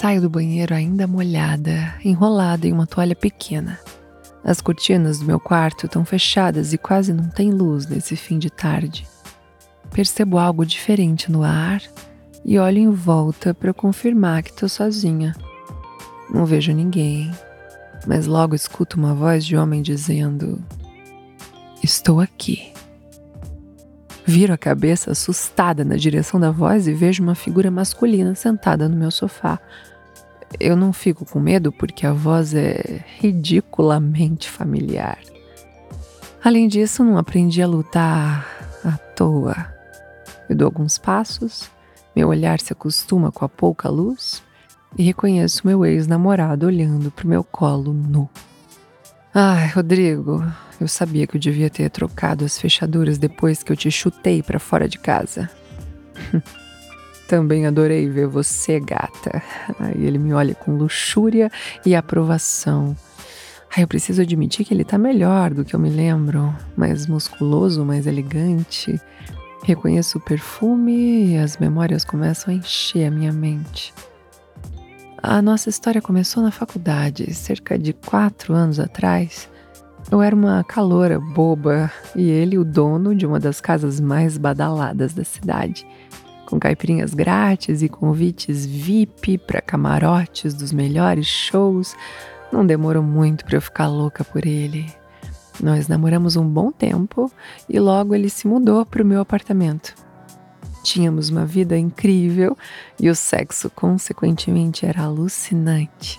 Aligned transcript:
Saio 0.00 0.20
do 0.20 0.30
banheiro 0.30 0.72
ainda 0.72 1.08
molhada, 1.08 1.92
enrolada 2.04 2.68
em 2.68 2.72
uma 2.72 2.86
toalha 2.86 3.16
pequena. 3.16 3.80
As 4.44 4.60
cortinas 4.60 5.18
do 5.18 5.24
meu 5.24 5.40
quarto 5.40 5.86
estão 5.86 6.04
fechadas 6.04 6.72
e 6.72 6.78
quase 6.78 7.12
não 7.12 7.28
tem 7.28 7.50
luz 7.50 7.84
nesse 7.84 8.14
fim 8.14 8.38
de 8.38 8.48
tarde. 8.48 9.08
Percebo 9.90 10.38
algo 10.38 10.64
diferente 10.64 11.32
no 11.32 11.42
ar 11.42 11.82
e 12.44 12.60
olho 12.60 12.78
em 12.78 12.90
volta 12.92 13.52
para 13.52 13.74
confirmar 13.74 14.44
que 14.44 14.50
estou 14.50 14.68
sozinha. 14.68 15.34
Não 16.30 16.46
vejo 16.46 16.72
ninguém, 16.72 17.32
mas 18.06 18.28
logo 18.28 18.54
escuto 18.54 18.96
uma 18.96 19.12
voz 19.12 19.44
de 19.44 19.56
homem 19.56 19.82
dizendo: 19.82 20.64
Estou 21.82 22.20
aqui. 22.20 22.72
Viro 24.28 24.52
a 24.52 24.58
cabeça 24.58 25.12
assustada 25.12 25.82
na 25.86 25.96
direção 25.96 26.38
da 26.38 26.50
voz 26.50 26.86
e 26.86 26.92
vejo 26.92 27.22
uma 27.22 27.34
figura 27.34 27.70
masculina 27.70 28.34
sentada 28.34 28.86
no 28.86 28.94
meu 28.94 29.10
sofá. 29.10 29.58
Eu 30.60 30.76
não 30.76 30.92
fico 30.92 31.24
com 31.24 31.40
medo 31.40 31.72
porque 31.72 32.06
a 32.06 32.12
voz 32.12 32.52
é 32.52 33.02
ridiculamente 33.16 34.50
familiar. 34.50 35.16
Além 36.44 36.68
disso, 36.68 37.02
não 37.02 37.16
aprendi 37.16 37.62
a 37.62 37.66
lutar 37.66 38.46
à 38.84 38.98
toa. 39.16 39.72
Eu 40.46 40.54
dou 40.54 40.66
alguns 40.66 40.98
passos, 40.98 41.70
meu 42.14 42.28
olhar 42.28 42.60
se 42.60 42.70
acostuma 42.70 43.32
com 43.32 43.46
a 43.46 43.48
pouca 43.48 43.88
luz 43.88 44.42
e 44.98 45.04
reconheço 45.04 45.66
meu 45.66 45.86
ex-namorado 45.86 46.66
olhando 46.66 47.10
para 47.10 47.24
o 47.24 47.28
meu 47.28 47.42
colo 47.42 47.94
nu. 47.94 48.28
Ai, 49.34 49.68
Rodrigo, 49.68 50.42
eu 50.80 50.88
sabia 50.88 51.26
que 51.26 51.36
eu 51.36 51.40
devia 51.40 51.68
ter 51.68 51.90
trocado 51.90 52.44
as 52.44 52.58
fechaduras 52.58 53.18
depois 53.18 53.62
que 53.62 53.70
eu 53.70 53.76
te 53.76 53.90
chutei 53.90 54.42
para 54.42 54.58
fora 54.58 54.88
de 54.88 54.98
casa. 54.98 55.50
Também 57.28 57.66
adorei 57.66 58.08
ver 58.08 58.26
você, 58.26 58.80
gata. 58.80 59.42
Aí 59.78 60.02
ele 60.02 60.16
me 60.16 60.32
olha 60.32 60.54
com 60.54 60.76
luxúria 60.76 61.50
e 61.84 61.94
aprovação. 61.94 62.96
Ai, 63.76 63.84
eu 63.84 63.88
preciso 63.88 64.22
admitir 64.22 64.64
que 64.64 64.72
ele 64.72 64.84
tá 64.84 64.96
melhor 64.96 65.52
do 65.52 65.62
que 65.62 65.76
eu 65.76 65.80
me 65.80 65.90
lembro. 65.90 66.54
Mais 66.74 67.06
musculoso, 67.06 67.84
mais 67.84 68.06
elegante. 68.06 68.98
Reconheço 69.62 70.16
o 70.16 70.20
perfume 70.22 71.32
e 71.32 71.36
as 71.36 71.58
memórias 71.58 72.02
começam 72.02 72.52
a 72.52 72.56
encher 72.56 73.06
a 73.06 73.10
minha 73.10 73.32
mente. 73.32 73.92
A 75.20 75.42
nossa 75.42 75.68
história 75.68 76.00
começou 76.00 76.44
na 76.44 76.52
faculdade, 76.52 77.34
cerca 77.34 77.76
de 77.76 77.92
quatro 77.92 78.54
anos 78.54 78.78
atrás. 78.78 79.50
Eu 80.12 80.22
era 80.22 80.34
uma 80.34 80.62
caloura 80.62 81.18
boba 81.18 81.90
e 82.14 82.30
ele 82.30 82.56
o 82.56 82.64
dono 82.64 83.16
de 83.16 83.26
uma 83.26 83.40
das 83.40 83.60
casas 83.60 83.98
mais 83.98 84.38
badaladas 84.38 85.12
da 85.12 85.24
cidade, 85.24 85.84
com 86.46 86.60
caipirinhas 86.60 87.14
grátis 87.14 87.82
e 87.82 87.88
convites 87.88 88.64
VIP 88.64 89.38
para 89.38 89.60
camarotes 89.60 90.54
dos 90.54 90.70
melhores 90.72 91.26
shows. 91.26 91.96
Não 92.52 92.64
demorou 92.64 93.02
muito 93.02 93.44
para 93.44 93.56
eu 93.56 93.60
ficar 93.60 93.88
louca 93.88 94.22
por 94.22 94.46
ele. 94.46 94.86
Nós 95.60 95.88
namoramos 95.88 96.36
um 96.36 96.48
bom 96.48 96.70
tempo 96.70 97.28
e 97.68 97.80
logo 97.80 98.14
ele 98.14 98.30
se 98.30 98.46
mudou 98.46 98.86
para 98.86 99.02
o 99.02 99.06
meu 99.06 99.20
apartamento. 99.20 99.94
Tínhamos 100.88 101.28
uma 101.28 101.44
vida 101.44 101.76
incrível 101.76 102.56
e 102.98 103.10
o 103.10 103.14
sexo, 103.14 103.68
consequentemente, 103.68 104.86
era 104.86 105.02
alucinante. 105.02 106.18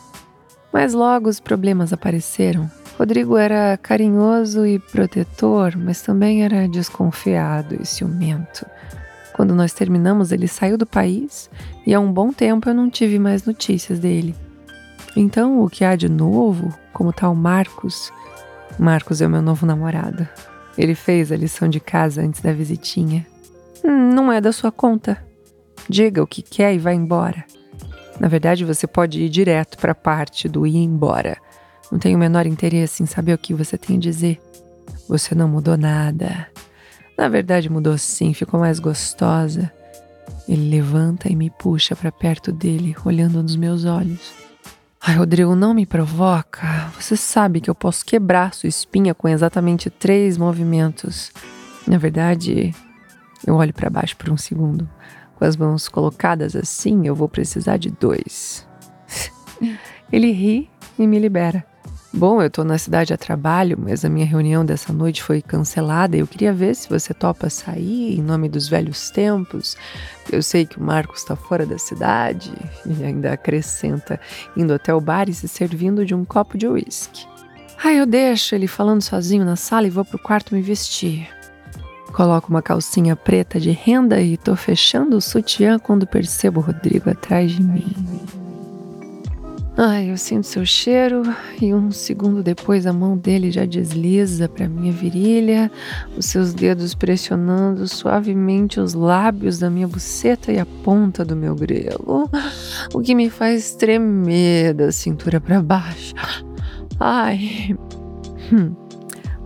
Mas 0.71 0.93
logo 0.93 1.27
os 1.27 1.39
problemas 1.39 1.91
apareceram 1.91 2.69
Rodrigo 2.99 3.37
era 3.37 3.77
carinhoso 3.77 4.65
e 4.65 4.77
protetor, 4.77 5.77
mas 5.77 6.01
também 6.01 6.43
era 6.43 6.67
desconfiado 6.67 7.81
e 7.81 7.85
ciumento. 7.85 8.65
Quando 9.31 9.55
nós 9.55 9.71
terminamos, 9.71 10.33
ele 10.33 10.49
saiu 10.49 10.77
do 10.77 10.85
país 10.85 11.49
e 11.87 11.93
há 11.93 11.99
um 11.99 12.11
bom 12.11 12.33
tempo 12.33 12.67
eu 12.67 12.73
não 12.73 12.89
tive 12.89 13.17
mais 13.17 13.45
notícias 13.45 13.99
dele. 13.99 14.35
Então, 15.15 15.63
o 15.63 15.69
que 15.69 15.85
há 15.85 15.95
de 15.95 16.09
novo, 16.09 16.77
como 16.91 17.13
tal 17.13 17.33
Marcos? 17.33 18.11
Marcos 18.77 19.21
é 19.21 19.27
o 19.27 19.29
meu 19.29 19.41
novo 19.41 19.65
namorado. 19.65 20.27
Ele 20.77 20.93
fez 20.93 21.31
a 21.31 21.37
lição 21.37 21.69
de 21.69 21.79
casa 21.79 22.21
antes 22.21 22.41
da 22.41 22.51
visitinha. 22.51 23.25
Hum, 23.83 24.13
não 24.13 24.31
é 24.31 24.39
da 24.39 24.51
sua 24.51 24.71
conta. 24.71 25.23
Diga 25.87 26.21
o 26.21 26.27
que 26.27 26.41
quer 26.41 26.73
e 26.73 26.77
vá 26.77 26.93
embora. 26.93 27.45
Na 28.19 28.27
verdade, 28.27 28.65
você 28.65 28.85
pode 28.85 29.21
ir 29.21 29.29
direto 29.29 29.77
para 29.77 29.93
a 29.93 29.95
parte 29.95 30.47
do 30.49 30.67
ir 30.67 30.77
embora 30.77 31.37
não 31.91 31.97
tenho 31.97 32.17
o 32.17 32.19
menor 32.19 32.45
interesse 32.45 33.01
em 33.01 33.05
saber 33.05 33.33
o 33.33 33.37
que 33.37 33.53
você 33.53 33.77
tem 33.77 33.97
a 33.97 33.99
dizer. 33.99 34.39
Você 35.07 35.33
não 35.33 35.47
mudou 35.47 35.75
nada. 35.75 36.47
Na 37.17 37.27
verdade, 37.27 37.69
mudou 37.69 37.97
sim, 37.97 38.33
ficou 38.33 38.59
mais 38.59 38.79
gostosa. 38.79 39.71
Ele 40.47 40.69
levanta 40.69 41.31
e 41.31 41.35
me 41.35 41.49
puxa 41.49 41.95
para 41.95 42.11
perto 42.11 42.51
dele, 42.51 42.95
olhando 43.03 43.41
nos 43.41 43.55
meus 43.55 43.85
olhos. 43.85 44.33
Ai, 45.01 45.15
Rodrigo, 45.15 45.55
não 45.55 45.73
me 45.73 45.85
provoca. 45.85 46.91
Você 46.99 47.17
sabe 47.17 47.59
que 47.59 47.69
eu 47.69 47.75
posso 47.75 48.05
quebrar 48.05 48.53
sua 48.53 48.69
espinha 48.69 49.15
com 49.15 49.27
exatamente 49.27 49.89
três 49.89 50.37
movimentos. 50.37 51.31
Na 51.87 51.97
verdade, 51.97 52.73
eu 53.45 53.55
olho 53.55 53.73
para 53.73 53.89
baixo 53.89 54.15
por 54.17 54.29
um 54.29 54.37
segundo. 54.37 54.89
Com 55.35 55.45
as 55.45 55.55
mãos 55.55 55.87
colocadas 55.87 56.55
assim, 56.55 57.07
eu 57.07 57.15
vou 57.15 57.29
precisar 57.29 57.77
de 57.77 57.89
dois. 57.89 58.67
Ele 60.11 60.31
ri 60.31 60.69
e 60.97 61.07
me 61.07 61.19
libera. 61.19 61.65
Bom, 62.11 62.41
eu 62.41 62.49
tô 62.49 62.63
na 62.63 62.79
cidade 62.79 63.13
a 63.13 63.17
trabalho, 63.17 63.77
mas 63.79 64.03
a 64.03 64.09
minha 64.09 64.25
reunião 64.25 64.65
dessa 64.65 64.91
noite 64.91 65.21
foi 65.21 65.43
cancelada 65.43 66.17
e 66.17 66.19
eu 66.19 66.27
queria 66.27 66.51
ver 66.51 66.75
se 66.75 66.89
você 66.89 67.13
topa 67.13 67.51
sair 67.51 68.17
em 68.17 68.21
nome 68.21 68.49
dos 68.49 68.67
velhos 68.67 69.11
tempos. 69.11 69.77
Eu 70.31 70.41
sei 70.41 70.65
que 70.65 70.79
o 70.79 70.83
Marcos 70.83 71.19
está 71.19 71.35
fora 71.35 71.67
da 71.67 71.77
cidade 71.77 72.51
e 72.83 73.03
ainda 73.03 73.33
acrescenta, 73.33 74.19
indo 74.57 74.73
até 74.73 74.91
o 74.91 74.99
bar 74.99 75.29
e 75.29 75.33
se 75.35 75.47
servindo 75.47 76.03
de 76.03 76.15
um 76.15 76.25
copo 76.25 76.57
de 76.57 76.67
uísque. 76.67 77.27
Ah, 77.81 77.93
eu 77.93 78.07
deixo 78.07 78.55
ele 78.55 78.67
falando 78.67 79.03
sozinho 79.03 79.45
na 79.45 79.55
sala 79.55 79.85
e 79.85 79.91
vou 79.91 80.03
pro 80.03 80.17
quarto 80.17 80.55
me 80.55 80.61
vestir. 80.61 81.38
Coloco 82.13 82.49
uma 82.49 82.61
calcinha 82.61 83.15
preta 83.15 83.59
de 83.59 83.71
renda 83.71 84.19
e 84.19 84.35
tô 84.37 84.55
fechando 84.55 85.17
o 85.17 85.21
sutiã 85.21 85.79
quando 85.79 86.07
percebo 86.07 86.59
o 86.59 86.63
Rodrigo 86.63 87.09
atrás 87.09 87.51
de 87.51 87.63
mim. 87.63 87.95
Ai, 89.81 90.11
eu 90.11 90.17
sinto 90.17 90.45
seu 90.45 90.65
cheiro 90.65 91.21
e 91.61 91.73
um 91.73 91.89
segundo 91.89 92.43
depois 92.43 92.85
a 92.85 92.91
mão 92.91 93.17
dele 93.17 93.49
já 93.49 93.63
desliza 93.63 94.49
para 94.49 94.67
minha 94.67 94.91
virilha, 94.91 95.71
os 96.17 96.25
seus 96.25 96.53
dedos 96.53 96.93
pressionando 96.93 97.87
suavemente 97.87 98.77
os 98.77 98.93
lábios 98.93 99.57
da 99.57 99.69
minha 99.69 99.87
buceta 99.87 100.51
e 100.51 100.59
a 100.59 100.65
ponta 100.65 101.23
do 101.23 101.33
meu 101.33 101.55
grelo, 101.55 102.29
o 102.93 102.99
que 102.99 103.15
me 103.15 103.29
faz 103.29 103.73
tremer 103.73 104.73
da 104.73 104.91
cintura 104.91 105.39
para 105.39 105.61
baixo. 105.61 106.13
Ai. 106.99 107.73
Hum. 108.51 108.88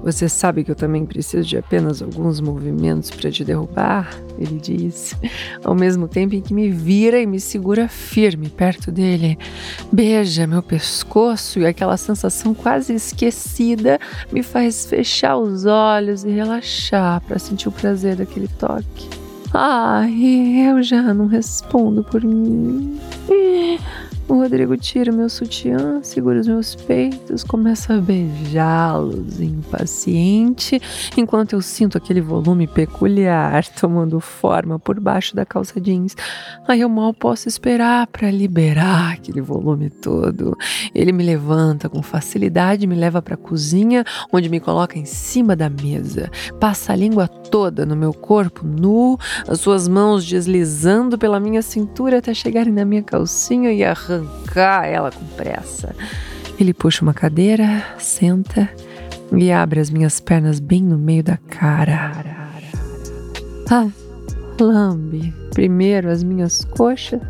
Você 0.04 0.28
sabe 0.28 0.66
que 0.66 0.72
eu 0.72 0.76
também 0.76 1.06
preciso 1.06 1.48
de 1.48 1.58
apenas 1.58 2.02
alguns 2.02 2.42
movimentos 2.42 3.10
para 3.10 3.32
te 3.32 3.46
derrubar, 3.46 4.14
ele 4.38 4.60
diz, 4.60 5.16
ao 5.64 5.74
mesmo 5.74 6.10
tempo 6.10 6.36
em 6.36 6.42
que 6.42 6.54
me 6.54 6.70
vira 6.70 7.22
e 7.22 7.26
me 7.26 7.40
segura 7.40 7.88
firme 7.88 8.50
perto 8.50 8.92
dele. 8.92 9.38
Beija 9.92 10.46
meu 10.46 10.62
pescoço 10.62 11.60
e 11.60 11.66
aquela 11.66 11.96
sensação 11.96 12.54
quase 12.54 12.94
esquecida 12.94 13.98
me 14.30 14.44
faz 14.44 14.86
fechar 14.86 15.38
os 15.38 15.66
olhos 15.66 16.26
e 16.26 16.30
relaxar 16.30 17.22
para 17.22 17.40
sentir 17.40 17.70
o 17.70 17.72
prazer 17.72 18.18
daquele 18.18 18.50
toque. 18.60 19.10
Ai, 19.54 20.68
eu 20.68 20.84
já 20.84 21.14
não 21.14 21.28
respondo 21.28 22.04
por 22.04 22.24
mim. 22.24 23.00
O 24.26 24.36
Rodrigo 24.36 24.78
tira 24.78 25.12
meu 25.12 25.28
sutiã, 25.28 26.02
segura 26.02 26.40
os 26.40 26.48
meus 26.48 26.76
peitos, 26.76 27.44
começa 27.44 27.96
a 27.96 27.98
beijá-los, 27.98 29.42
impaciente, 29.42 30.82
enquanto 31.18 31.54
eu 31.54 31.62
sinto 31.62 31.98
aquele 31.98 32.22
volume 32.22 32.66
peculiar 32.66 33.68
tomando 33.68 34.22
forma 34.22 34.80
por 34.80 34.98
baixo 34.98 35.36
da 35.36 35.46
calça 35.46 35.80
jeans. 35.80 36.16
Aí 36.66 36.80
eu 36.80 36.90
mal 36.90 37.14
posso 37.14 37.50
esperar 37.50 38.08
para 38.08 38.32
liberar 38.32 39.14
aquele 39.14 39.42
volume 39.42 39.90
todo. 39.90 40.58
Ele 40.96 41.12
me 41.12 41.24
levanta 41.24 41.90
com 41.90 42.02
facilidade, 42.02 42.88
me 42.88 42.96
leva 42.96 43.22
para 43.22 43.34
a 43.34 43.38
cozinha, 43.38 44.06
onde 44.32 44.48
me 44.48 44.62
coloca 44.62 44.98
em 44.98 45.06
cima 45.06 45.54
da 45.54 45.70
mesa, 45.70 46.32
passa 46.62 46.94
a 46.94 46.96
língua 46.96 47.28
toda 47.28 47.86
no 47.86 47.96
meu 47.96 48.14
corpo 48.14 48.66
nu, 48.66 49.18
as 49.48 49.60
suas 49.60 49.86
mãos 49.88 50.26
deslizando 50.26 51.18
pela 51.18 51.42
minha 51.42 51.62
cintura 51.62 52.20
até 52.20 52.34
chegarem 52.34 52.72
na 52.72 52.86
minha 52.86 53.04
calcinha 53.04 53.72
e 53.72 53.84
arrancar 54.16 54.86
ela 54.86 55.12
com 55.12 55.26
pressa. 55.36 55.96
Ele 56.60 56.74
puxa 56.74 57.02
uma 57.02 57.14
cadeira, 57.14 57.84
senta 57.98 58.70
e 59.36 59.52
abre 59.52 59.80
as 59.80 59.90
minhas 59.90 60.20
pernas 60.20 60.60
bem 60.60 60.84
no 60.84 60.98
meio 60.98 61.24
da 61.24 61.38
cara. 61.38 62.12
Ah, 63.70 63.88
lambe 64.60 65.34
primeiro 65.54 66.10
as 66.10 66.24
minhas 66.24 66.64
coxas 66.66 67.22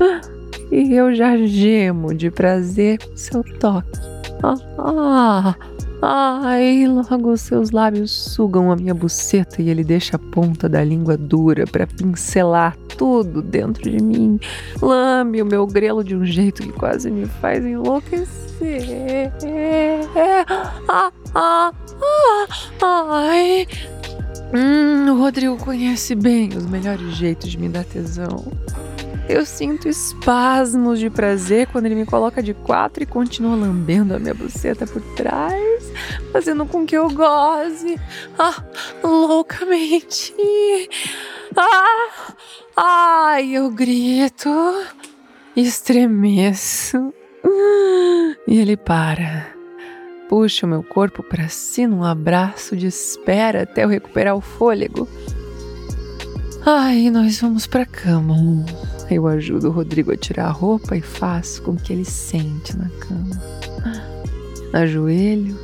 ah, 0.00 0.20
e 0.70 0.94
eu 0.94 1.14
já 1.14 1.36
gemo 1.36 2.14
de 2.14 2.30
prazer 2.30 2.98
com 2.98 3.16
seu 3.16 3.42
toque. 3.58 3.98
Ah, 4.42 4.56
ah, 4.78 5.54
Ai, 6.02 6.86
logo 6.86 7.36
seus 7.36 7.70
lábios 7.70 8.12
sugam 8.12 8.70
a 8.70 8.76
minha 8.76 8.94
buceta 8.94 9.62
e 9.62 9.70
ele 9.70 9.82
deixa 9.82 10.16
a 10.16 10.18
ponta 10.18 10.68
da 10.68 10.84
língua 10.84 11.16
dura 11.16 11.66
para 11.66 11.86
pincelar 11.86 12.76
tudo 12.96 13.42
dentro 13.42 13.90
de 13.90 14.02
mim. 14.02 14.38
Lame 14.80 15.42
o 15.42 15.46
meu 15.46 15.66
grelo 15.66 16.04
de 16.04 16.14
um 16.14 16.24
jeito 16.24 16.62
que 16.62 16.72
quase 16.72 17.10
me 17.10 17.26
faz 17.26 17.64
enlouquecer. 17.64 19.32
Ah, 20.88 21.12
ah, 21.34 21.72
ah, 22.82 23.28
ai. 23.30 23.66
Hum, 24.54 25.10
o 25.10 25.18
Rodrigo 25.18 25.56
conhece 25.56 26.14
bem 26.14 26.50
os 26.56 26.66
melhores 26.66 27.14
jeitos 27.14 27.50
de 27.50 27.58
me 27.58 27.68
dar 27.68 27.84
tesão. 27.84 28.44
Eu 29.28 29.44
sinto 29.44 29.88
espasmos 29.88 31.00
de 31.00 31.10
prazer 31.10 31.66
quando 31.66 31.86
ele 31.86 31.96
me 31.96 32.06
coloca 32.06 32.40
de 32.40 32.54
quatro 32.54 33.02
e 33.02 33.06
continua 33.06 33.56
lambendo 33.56 34.14
a 34.14 34.18
minha 34.18 34.34
buceta 34.34 34.86
por 34.86 35.02
trás, 35.14 35.92
fazendo 36.32 36.64
com 36.64 36.86
que 36.86 36.96
eu 36.96 37.10
goze 37.10 37.98
ah, 38.38 38.62
loucamente. 39.02 40.32
Ah, 41.56 42.34
ai, 42.76 43.50
eu 43.50 43.68
grito, 43.70 44.48
estremeço. 45.56 47.12
E 48.46 48.60
ele 48.60 48.76
para. 48.76 49.48
Puxa 50.28 50.66
o 50.66 50.68
meu 50.68 50.82
corpo 50.82 51.22
para 51.22 51.48
si 51.48 51.86
num 51.86 52.04
abraço 52.04 52.76
de 52.76 52.86
espera 52.86 53.62
até 53.62 53.84
eu 53.84 53.88
recuperar 53.88 54.36
o 54.36 54.40
fôlego. 54.40 55.08
Ai, 56.64 57.10
nós 57.10 57.40
vamos 57.40 57.66
pra 57.66 57.86
cama. 57.86 58.36
Eu 59.10 59.26
ajudo 59.28 59.68
o 59.68 59.72
Rodrigo 59.72 60.12
a 60.12 60.16
tirar 60.16 60.46
a 60.46 60.50
roupa 60.50 60.96
e 60.96 61.00
faço 61.00 61.62
com 61.62 61.76
que 61.76 61.92
ele 61.92 62.04
sente 62.04 62.76
na 62.76 62.88
cama. 62.88 63.40
Ajoelho 64.72 65.56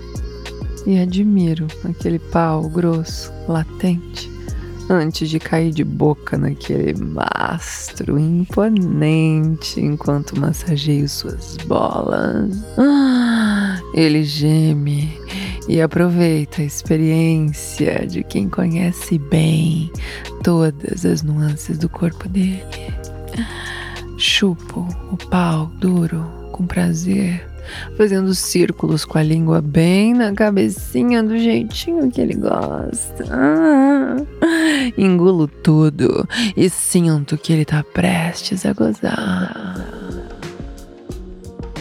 e 0.86 0.98
admiro 0.98 1.66
aquele 1.84 2.18
pau 2.18 2.68
grosso, 2.68 3.32
latente, 3.48 4.30
antes 4.88 5.28
de 5.28 5.38
cair 5.38 5.72
de 5.72 5.84
boca 5.84 6.38
naquele 6.38 6.94
mastro 6.94 8.18
imponente 8.18 9.80
enquanto 9.80 10.38
massageio 10.38 11.08
suas 11.08 11.56
bolas. 11.66 12.62
ele 13.94 14.24
geme 14.24 15.12
e 15.68 15.80
aproveita 15.80 16.62
a 16.62 16.64
experiência 16.64 18.06
de 18.06 18.22
quem 18.22 18.48
conhece 18.48 19.18
bem 19.18 19.90
todas 20.42 21.04
as 21.04 21.22
nuances 21.22 21.78
do 21.78 21.88
corpo 21.88 22.28
dele. 22.28 22.62
Chupo 24.16 24.86
o 25.10 25.16
pau 25.16 25.66
duro 25.78 26.24
com 26.52 26.66
prazer, 26.66 27.44
fazendo 27.96 28.34
círculos 28.34 29.04
com 29.04 29.18
a 29.18 29.22
língua 29.22 29.60
bem 29.60 30.14
na 30.14 30.32
cabecinha 30.32 31.22
do 31.22 31.36
jeitinho 31.38 32.10
que 32.10 32.20
ele 32.20 32.34
gosta. 32.34 33.24
Ah, 33.30 34.16
engulo 34.96 35.48
tudo 35.48 36.28
e 36.56 36.68
sinto 36.68 37.36
que 37.36 37.52
ele 37.52 37.64
tá 37.64 37.82
prestes 37.82 38.64
a 38.64 38.72
gozar. 38.72 40.02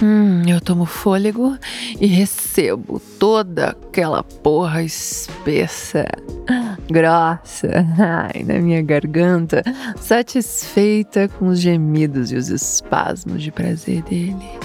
Hum, 0.04 0.42
eu 0.48 0.60
tomo 0.60 0.86
fôlego 0.86 1.56
e 2.00 2.08
recebo 2.08 3.00
toda 3.20 3.70
aquela 3.70 4.24
porra 4.24 4.82
espessa, 4.82 6.08
grossa, 6.92 7.86
ai, 7.98 8.44
na 8.44 8.60
minha 8.60 8.82
garganta, 8.82 9.64
satisfeita 9.98 11.28
com 11.28 11.48
os 11.48 11.60
gemidos 11.60 12.32
e 12.32 12.36
os 12.36 12.50
espasmos 12.50 13.42
de 13.42 13.52
prazer 13.52 14.02
dele. 14.04 14.60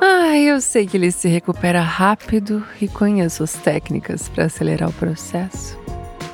Ai, 0.00 0.44
eu 0.44 0.60
sei 0.60 0.86
que 0.86 0.96
ele 0.96 1.12
se 1.12 1.28
recupera 1.28 1.82
rápido 1.82 2.64
e 2.80 2.88
conheço 2.88 3.42
as 3.42 3.52
técnicas 3.52 4.28
para 4.28 4.46
acelerar 4.46 4.88
o 4.88 4.92
processo. 4.92 5.78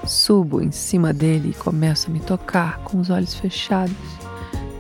Subo 0.07 0.62
em 0.62 0.71
cima 0.71 1.12
dele 1.12 1.51
e 1.51 1.55
começo 1.55 2.09
a 2.09 2.12
me 2.12 2.21
tocar 2.21 2.79
com 2.79 3.01
os 3.01 3.11
olhos 3.11 3.35
fechados. 3.35 3.97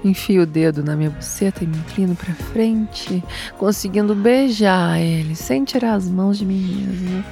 Enfio 0.04 0.42
o 0.42 0.46
dedo 0.46 0.84
na 0.84 0.94
minha 0.94 1.10
buceta 1.10 1.64
e 1.64 1.66
me 1.66 1.76
inclino 1.78 2.14
para 2.14 2.32
frente, 2.34 3.24
conseguindo 3.58 4.14
beijar 4.14 5.00
ele 5.00 5.34
sem 5.34 5.64
tirar 5.64 5.94
as 5.94 6.08
mãos 6.08 6.38
de 6.38 6.44
mim 6.44 6.86
mesmo. 6.86 7.24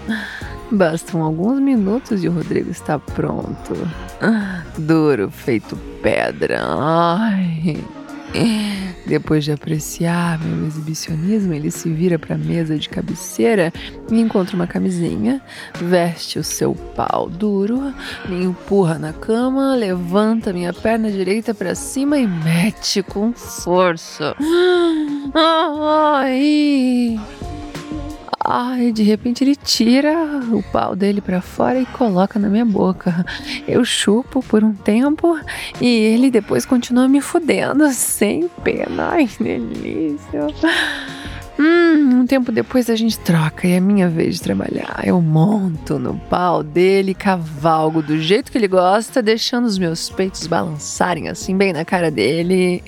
Bastam 0.70 1.22
alguns 1.22 1.60
minutos 1.60 2.24
e 2.24 2.28
o 2.28 2.32
Rodrigo 2.32 2.70
está 2.70 2.98
pronto. 2.98 3.74
Duro, 4.78 5.30
feito 5.30 5.76
pedra. 6.02 6.60
Ai. 6.62 7.82
Depois 9.06 9.44
de 9.44 9.52
apreciar 9.52 10.40
meu 10.40 10.66
exibicionismo, 10.66 11.52
ele 11.52 11.70
se 11.70 11.88
vira 11.90 12.18
para 12.18 12.34
a 12.34 12.38
mesa 12.38 12.76
de 12.76 12.88
cabeceira 12.88 13.72
e 14.10 14.18
encontra 14.18 14.56
uma 14.56 14.66
camisinha, 14.66 15.40
veste 15.80 16.38
o 16.38 16.44
seu 16.44 16.74
pau 16.74 17.28
duro, 17.28 17.94
me 18.28 18.42
empurra 18.44 18.98
na 18.98 19.12
cama, 19.12 19.76
levanta 19.76 20.52
minha 20.52 20.72
perna 20.72 21.12
direita 21.12 21.54
para 21.54 21.74
cima 21.74 22.18
e 22.18 22.26
mete 22.26 23.02
com 23.02 23.32
força. 23.32 24.34
Ai! 25.34 27.20
Ai, 28.46 28.92
de 28.92 29.02
repente 29.02 29.42
ele 29.42 29.56
tira 29.56 30.12
o 30.52 30.62
pau 30.62 30.94
dele 30.94 31.22
para 31.22 31.40
fora 31.40 31.80
e 31.80 31.86
coloca 31.86 32.38
na 32.38 32.48
minha 32.48 32.64
boca. 32.64 33.24
Eu 33.66 33.82
chupo 33.86 34.42
por 34.42 34.62
um 34.62 34.74
tempo 34.74 35.38
e 35.80 35.86
ele 35.86 36.30
depois 36.30 36.66
continua 36.66 37.08
me 37.08 37.22
fudendo 37.22 37.90
sem 37.90 38.46
pena. 38.62 39.12
Ai, 39.12 39.30
delícia. 39.40 40.46
Hum, 41.58 42.22
um 42.22 42.26
tempo 42.26 42.50
depois 42.50 42.90
a 42.90 42.96
gente 42.96 43.18
troca 43.18 43.66
e 43.66 43.72
é 43.72 43.80
minha 43.80 44.08
vez 44.08 44.36
de 44.36 44.42
trabalhar. 44.42 45.02
Eu 45.04 45.20
monto 45.20 45.98
no 45.98 46.18
pau 46.18 46.62
dele, 46.62 47.14
cavalgo 47.14 48.02
do 48.02 48.18
jeito 48.18 48.50
que 48.50 48.58
ele 48.58 48.66
gosta, 48.66 49.22
deixando 49.22 49.66
os 49.66 49.78
meus 49.78 50.10
peitos 50.10 50.46
balançarem 50.46 51.28
assim, 51.28 51.56
bem 51.56 51.72
na 51.72 51.84
cara 51.84 52.10
dele. 52.10 52.82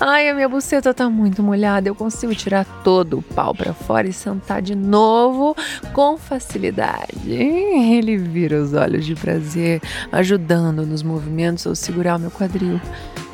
Ai, 0.00 0.28
a 0.28 0.34
minha 0.34 0.48
buceta 0.48 0.92
tá 0.92 1.08
muito 1.08 1.42
molhada, 1.42 1.88
eu 1.88 1.94
consigo 1.94 2.34
tirar 2.34 2.64
todo 2.82 3.18
o 3.18 3.22
pau 3.22 3.54
para 3.54 3.72
fora 3.72 4.08
e 4.08 4.12
sentar 4.12 4.60
de 4.60 4.74
novo 4.74 5.54
com 5.92 6.16
facilidade. 6.16 7.30
Ele 7.30 8.16
vira 8.16 8.60
os 8.60 8.74
olhos 8.74 9.06
de 9.06 9.14
prazer, 9.14 9.80
ajudando 10.10 10.84
nos 10.84 11.02
movimentos 11.02 11.66
ao 11.66 11.74
segurar 11.76 12.16
o 12.16 12.18
meu 12.18 12.30
quadril. 12.30 12.80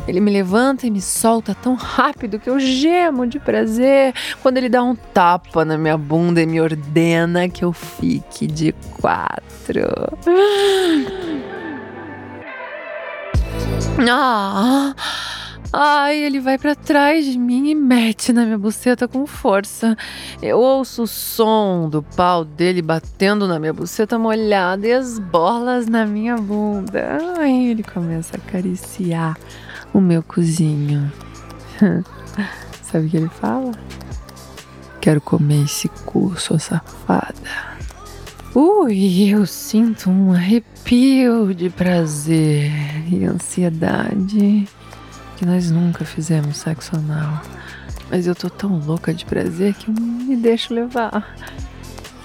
Ele 0.06 0.20
me 0.20 0.30
levanta 0.30 0.86
e 0.86 0.90
me 0.90 1.00
solta 1.00 1.54
tão 1.54 1.74
rápido 1.74 2.38
que 2.38 2.48
eu 2.48 2.60
gemo 2.60 3.26
de 3.26 3.40
prazer 3.40 4.14
quando 4.40 4.56
ele 4.56 4.65
dá 4.68 4.82
um 4.82 4.94
tapa 4.94 5.64
na 5.64 5.76
minha 5.76 5.96
bunda 5.96 6.42
e 6.42 6.46
me 6.46 6.60
ordena 6.60 7.48
que 7.48 7.64
eu 7.64 7.72
fique 7.72 8.46
de 8.46 8.72
quatro. 9.00 9.82
Ah! 14.08 14.94
Ai, 15.72 16.16
ele 16.16 16.40
vai 16.40 16.56
para 16.56 16.74
trás 16.74 17.24
de 17.24 17.38
mim 17.38 17.68
e 17.68 17.74
mete 17.74 18.32
na 18.32 18.44
minha 18.44 18.56
buceta 18.56 19.08
com 19.08 19.26
força. 19.26 19.96
Eu 20.40 20.58
ouço 20.58 21.02
o 21.02 21.06
som 21.06 21.88
do 21.90 22.02
pau 22.02 22.44
dele 22.44 22.80
batendo 22.80 23.46
na 23.48 23.58
minha 23.58 23.72
buceta 23.72 24.18
molhada 24.18 24.86
e 24.86 24.92
as 24.92 25.18
bolas 25.18 25.86
na 25.86 26.06
minha 26.06 26.36
bunda. 26.36 27.18
Ai, 27.38 27.66
ele 27.66 27.82
começa 27.82 28.36
a 28.36 28.38
acariciar 28.38 29.36
o 29.92 30.00
meu 30.00 30.22
cozinho. 30.22 31.12
Sabe 32.82 33.06
o 33.06 33.10
que 33.10 33.16
ele 33.16 33.28
fala? 33.28 33.72
Quero 35.06 35.20
comer 35.20 35.62
esse 35.62 35.88
cu, 36.04 36.34
sua 36.36 36.58
safada. 36.58 37.32
Ui, 38.52 39.28
eu 39.28 39.46
sinto 39.46 40.10
um 40.10 40.32
arrepio 40.32 41.54
de 41.54 41.70
prazer 41.70 42.72
e 43.08 43.24
ansiedade. 43.24 44.66
que 45.36 45.46
nós 45.46 45.70
nunca 45.70 46.04
fizemos 46.04 46.56
sexo 46.56 46.96
anal. 46.96 47.40
Mas 48.10 48.26
eu 48.26 48.34
tô 48.34 48.50
tão 48.50 48.80
louca 48.80 49.14
de 49.14 49.24
prazer 49.24 49.74
que 49.74 49.88
eu 49.88 49.94
me 49.94 50.34
deixo 50.34 50.74
levar. 50.74 51.36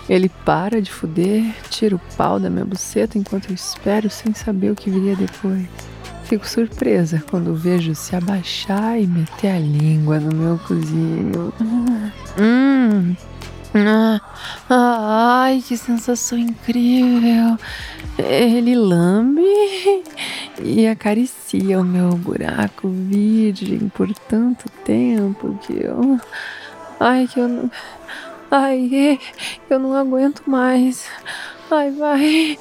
Ele 0.10 0.28
para 0.44 0.82
de 0.82 0.92
fuder, 0.92 1.54
tira 1.70 1.96
o 1.96 2.02
pau 2.18 2.40
da 2.40 2.50
minha 2.50 2.66
buceta 2.66 3.16
enquanto 3.16 3.50
eu 3.50 3.54
espero 3.54 4.10
sem 4.10 4.34
saber 4.34 4.72
o 4.72 4.76
que 4.76 4.90
viria 4.90 5.16
depois. 5.16 5.91
Fico 6.32 6.48
surpresa 6.48 7.22
quando 7.30 7.54
vejo 7.54 7.94
se 7.94 8.16
abaixar 8.16 8.98
e 8.98 9.06
meter 9.06 9.50
a 9.50 9.60
língua 9.60 10.18
no 10.18 10.34
meu 10.34 10.58
cozinho. 10.60 11.54
Hum. 12.40 13.14
Ah, 13.76 14.22
ai, 14.70 15.62
que 15.68 15.76
sensação 15.76 16.38
incrível! 16.38 17.58
Ele 18.18 18.74
lambe 18.74 19.44
e 20.64 20.88
acaricia 20.88 21.82
o 21.82 21.84
meu 21.84 22.12
buraco 22.12 22.88
virgem 22.88 23.90
por 23.90 24.14
tanto 24.14 24.70
tempo 24.86 25.60
que 25.64 25.84
eu. 25.84 26.18
Ai, 26.98 27.28
que 27.28 27.42
eu 27.42 27.50
não. 27.50 27.72
Ai, 28.50 29.20
eu 29.70 29.78
não 29.78 29.94
aguento 29.94 30.44
mais. 30.48 31.10
Ai, 31.70 31.92
vai. 31.92 32.58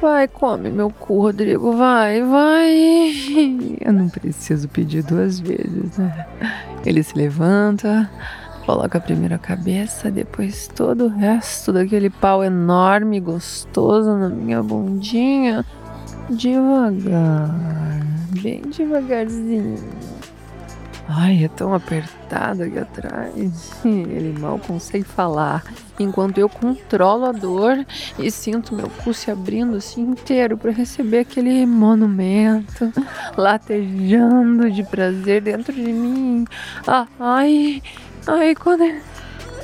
Vai, 0.00 0.28
come 0.28 0.70
meu 0.70 0.90
cu, 0.90 1.20
Rodrigo. 1.20 1.72
Vai, 1.76 2.22
vai. 2.22 3.78
Eu 3.80 3.92
não 3.92 4.08
preciso 4.08 4.68
pedir 4.68 5.02
duas 5.02 5.40
vezes, 5.40 5.96
né? 5.98 6.26
Ele 6.84 7.02
se 7.02 7.16
levanta 7.16 8.10
Coloca 8.70 9.00
primeiro 9.00 9.34
a 9.34 9.38
cabeça, 9.38 10.12
depois 10.12 10.68
todo 10.68 11.06
o 11.06 11.08
resto 11.08 11.72
daquele 11.72 12.08
pau 12.08 12.44
enorme 12.44 13.16
e 13.16 13.20
gostoso 13.20 14.14
na 14.14 14.28
minha 14.28 14.62
bundinha. 14.62 15.64
Devagar, 16.28 17.50
bem 18.40 18.62
devagarzinho. 18.62 19.74
Ai, 21.12 21.44
é 21.44 21.48
tão 21.48 21.74
apertado 21.74 22.62
aqui 22.62 22.78
atrás. 22.78 23.72
Ele 23.84 24.38
mal 24.38 24.60
consegue 24.60 25.04
falar. 25.04 25.64
Enquanto 25.98 26.38
eu 26.38 26.48
controlo 26.48 27.26
a 27.26 27.32
dor 27.32 27.84
e 28.18 28.30
sinto 28.30 28.74
meu 28.74 28.88
cu 28.88 29.12
se 29.12 29.30
abrindo 29.30 29.76
assim 29.76 30.02
inteiro 30.02 30.56
para 30.56 30.70
receber 30.70 31.18
aquele 31.20 31.66
monumento 31.66 32.92
latejando 33.36 34.70
de 34.70 34.84
prazer 34.84 35.42
dentro 35.42 35.72
de 35.72 35.92
mim. 35.92 36.46
Ah, 36.86 37.06
ai, 37.18 37.82
Ai, 38.26 38.54
quando. 38.54 38.84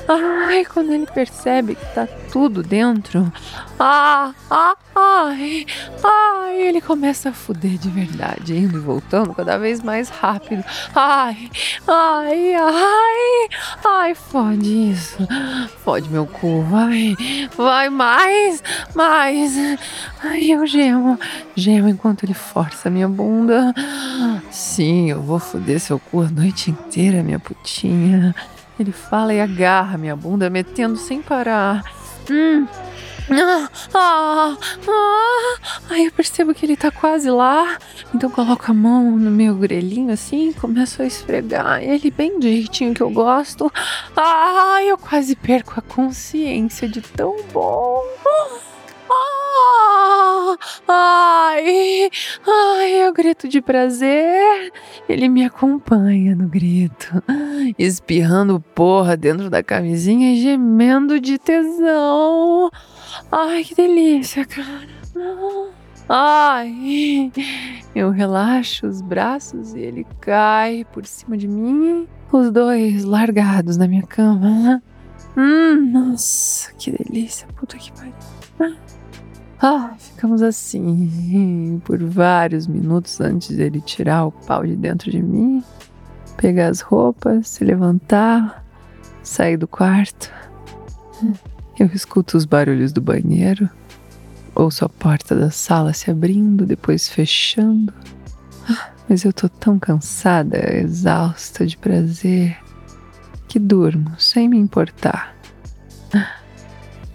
Ai, 0.07 0.63
quando 0.63 0.93
ele 0.93 1.05
percebe 1.05 1.75
que 1.75 1.85
tá 1.93 2.07
tudo 2.31 2.63
dentro. 2.63 3.31
Ah, 3.77 4.33
ah, 4.49 4.75
ai, 4.95 5.65
ai, 6.03 6.61
ele 6.61 6.79
começa 6.79 7.29
a 7.29 7.33
fuder 7.33 7.77
de 7.77 7.89
verdade, 7.89 8.55
indo 8.55 8.77
e 8.77 8.81
voltando 8.81 9.33
cada 9.33 9.57
vez 9.57 9.81
mais 9.81 10.07
rápido. 10.09 10.63
Ai, 10.95 11.49
ai, 11.85 12.55
ai, 12.55 13.49
ai, 13.85 14.15
fode 14.15 14.91
isso. 14.91 15.17
Fode 15.83 16.09
meu 16.09 16.25
cu, 16.25 16.61
vai, 16.63 17.15
vai 17.57 17.89
mais, 17.89 18.63
mais. 18.95 19.55
Ai, 20.23 20.51
eu 20.51 20.65
gemo, 20.65 21.19
gemo 21.55 21.89
enquanto 21.89 22.23
ele 22.23 22.33
força 22.33 22.89
minha 22.89 23.09
bunda. 23.09 23.73
Sim, 24.49 25.11
eu 25.11 25.21
vou 25.21 25.39
fuder 25.39 25.79
seu 25.79 25.99
cu 25.99 26.21
a 26.21 26.29
noite 26.29 26.71
inteira, 26.71 27.21
minha 27.21 27.39
putinha. 27.39 28.33
Ele 28.79 28.91
fala 28.91 29.33
e 29.33 29.41
agarra 29.41 29.97
minha 29.97 30.15
bunda, 30.15 30.49
metendo 30.49 30.97
sem 30.97 31.21
parar. 31.21 31.83
Hum. 32.29 32.67
Ah, 33.29 33.69
ah, 33.93 34.57
ah. 34.87 35.57
Aí 35.89 36.05
eu 36.05 36.11
percebo 36.11 36.53
que 36.53 36.65
ele 36.65 36.77
tá 36.77 36.89
quase 36.89 37.29
lá. 37.29 37.77
Então 38.15 38.29
coloco 38.29 38.71
a 38.71 38.73
mão 38.73 39.11
no 39.17 39.29
meu 39.29 39.55
grelhinho 39.55 40.13
assim, 40.13 40.53
começo 40.53 41.01
a 41.01 41.05
esfregar 41.05 41.83
ele 41.83 42.09
bem 42.09 42.39
do 42.39 42.43
jeitinho 42.43 42.93
que 42.93 43.01
eu 43.01 43.09
gosto. 43.09 43.71
Ah, 44.15 44.79
eu 44.83 44.97
quase 44.97 45.35
perco 45.35 45.73
a 45.77 45.81
consciência 45.81 46.87
de 46.87 47.01
tão 47.01 47.35
bom. 47.51 48.01
Ah, 48.25 48.66
ai, 50.87 52.09
ai, 52.47 53.07
eu 53.07 53.13
grito 53.13 53.47
de 53.47 53.61
prazer. 53.61 54.71
Ele 55.09 55.27
me 55.27 55.43
acompanha 55.43 56.35
no 56.35 56.47
grito, 56.47 57.23
espirrando 57.77 58.59
porra 58.59 59.17
dentro 59.17 59.49
da 59.49 59.63
camisinha 59.63 60.33
e 60.33 60.41
gemendo 60.41 61.19
de 61.19 61.37
tesão. 61.37 62.69
Ai, 63.31 63.63
que 63.63 63.75
delícia, 63.75 64.45
cara. 64.45 64.97
Ai, 66.09 67.31
eu 67.93 68.11
relaxo 68.11 68.87
os 68.87 69.01
braços 69.01 69.73
e 69.73 69.79
ele 69.79 70.07
cai 70.21 70.85
por 70.93 71.05
cima 71.05 71.35
de 71.35 71.47
mim, 71.49 72.07
os 72.31 72.49
dois 72.49 73.03
largados 73.03 73.75
na 73.75 73.87
minha 73.87 74.03
cama. 74.03 74.81
Hum, 75.35 75.91
nossa, 75.91 76.71
que 76.73 76.91
delícia, 76.91 77.45
puta 77.55 77.77
que 77.77 77.91
pariu. 77.91 78.13
Ah, 79.59 79.95
ficamos 79.97 80.43
assim 80.43 81.81
por 81.83 81.97
vários 82.03 82.67
minutos 82.67 83.19
antes 83.19 83.55
dele 83.55 83.81
tirar 83.81 84.25
o 84.25 84.31
pau 84.31 84.63
de 84.63 84.75
dentro 84.75 85.09
de 85.09 85.19
mim, 85.21 85.63
pegar 86.37 86.67
as 86.67 86.79
roupas, 86.81 87.47
se 87.47 87.65
levantar, 87.65 88.63
sair 89.23 89.57
do 89.57 89.67
quarto. 89.67 90.31
Eu 91.79 91.87
escuto 91.87 92.37
os 92.37 92.45
barulhos 92.45 92.91
do 92.91 93.01
banheiro, 93.01 93.67
ouço 94.53 94.85
a 94.85 94.89
porta 94.89 95.35
da 95.35 95.49
sala 95.49 95.91
se 95.91 96.11
abrindo, 96.11 96.63
depois 96.63 97.09
fechando. 97.09 97.91
Ah, 98.69 98.91
mas 99.09 99.25
eu 99.25 99.33
tô 99.33 99.49
tão 99.49 99.79
cansada, 99.79 100.57
exausta 100.75 101.65
de 101.65 101.77
prazer, 101.77 102.57
que 103.47 103.57
durmo 103.57 104.11
sem 104.19 104.47
me 104.47 104.57
importar. 104.57 105.36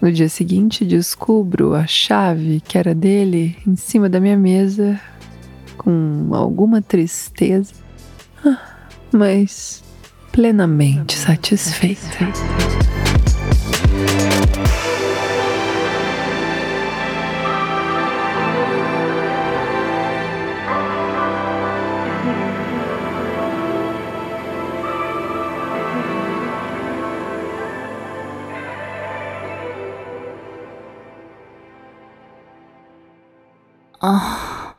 No 0.02 0.10
dia 0.10 0.28
seguinte, 0.28 0.84
descubro 0.84 1.76
a 1.76 1.86
chave 1.86 2.60
que 2.60 2.76
era 2.76 2.92
dele 2.92 3.56
em 3.64 3.76
cima 3.76 4.08
da 4.08 4.18
minha 4.18 4.36
mesa, 4.36 5.00
com 5.78 6.28
alguma 6.32 6.82
tristeza, 6.82 7.72
ah, 8.44 8.58
mas 9.12 9.80
plenamente 10.32 11.16
satisfeita. 11.16 12.81
Ah. 34.04 34.74